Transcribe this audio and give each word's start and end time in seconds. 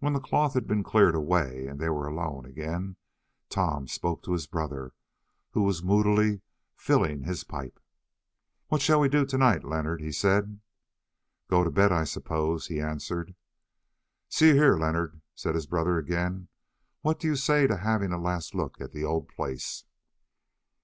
When 0.00 0.14
the 0.14 0.18
cloth 0.20 0.54
had 0.54 0.66
been 0.66 0.82
cleared 0.82 1.14
away 1.14 1.68
and 1.68 1.78
they 1.78 1.88
were 1.88 2.08
alone 2.08 2.44
again, 2.44 2.96
Tom 3.48 3.86
spoke 3.86 4.24
to 4.24 4.32
his 4.32 4.48
brother, 4.48 4.94
who 5.52 5.62
was 5.62 5.80
moodily 5.80 6.40
filling 6.74 7.22
his 7.22 7.44
pipe. 7.44 7.78
"What 8.66 8.82
shall 8.82 8.98
we 8.98 9.08
do 9.08 9.24
to 9.24 9.38
night, 9.38 9.62
Leonard?" 9.62 10.00
he 10.00 10.10
said. 10.10 10.58
"Go 11.48 11.62
to 11.62 11.70
bed, 11.70 11.92
I 11.92 12.02
suppose," 12.02 12.66
he 12.66 12.80
answered. 12.80 13.36
"See 14.28 14.54
here, 14.54 14.76
Leonard," 14.76 15.20
said 15.36 15.54
his 15.54 15.68
brother 15.68 15.98
again, 15.98 16.48
"what 17.02 17.20
do 17.20 17.28
you 17.28 17.36
say 17.36 17.68
to 17.68 17.76
having 17.76 18.10
a 18.12 18.18
last 18.18 18.56
look 18.56 18.80
at 18.80 18.90
the 18.90 19.04
old 19.04 19.28
place?" 19.28 19.84